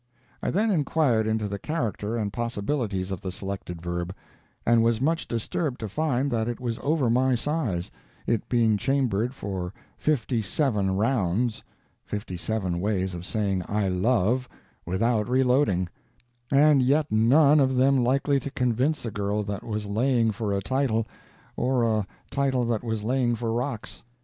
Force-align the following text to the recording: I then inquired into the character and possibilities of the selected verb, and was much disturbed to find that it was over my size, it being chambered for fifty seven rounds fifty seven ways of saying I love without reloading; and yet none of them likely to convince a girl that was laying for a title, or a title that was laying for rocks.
I 0.41 0.49
then 0.49 0.71
inquired 0.71 1.27
into 1.27 1.47
the 1.47 1.59
character 1.59 2.17
and 2.17 2.33
possibilities 2.33 3.11
of 3.11 3.21
the 3.21 3.31
selected 3.31 3.83
verb, 3.83 4.15
and 4.65 4.81
was 4.81 4.99
much 4.99 5.27
disturbed 5.27 5.79
to 5.81 5.87
find 5.87 6.31
that 6.31 6.47
it 6.47 6.59
was 6.59 6.79
over 6.81 7.07
my 7.07 7.35
size, 7.35 7.91
it 8.25 8.49
being 8.49 8.77
chambered 8.77 9.35
for 9.35 9.75
fifty 9.99 10.41
seven 10.41 10.95
rounds 10.97 11.61
fifty 12.03 12.35
seven 12.35 12.79
ways 12.79 13.13
of 13.13 13.27
saying 13.27 13.61
I 13.67 13.89
love 13.89 14.49
without 14.87 15.29
reloading; 15.29 15.87
and 16.49 16.81
yet 16.81 17.11
none 17.11 17.59
of 17.59 17.75
them 17.75 18.03
likely 18.03 18.39
to 18.39 18.49
convince 18.49 19.05
a 19.05 19.11
girl 19.11 19.43
that 19.43 19.63
was 19.63 19.85
laying 19.85 20.31
for 20.31 20.51
a 20.51 20.63
title, 20.63 21.05
or 21.55 21.83
a 21.83 22.07
title 22.31 22.65
that 22.65 22.83
was 22.83 23.03
laying 23.03 23.35
for 23.35 23.53
rocks. 23.53 24.01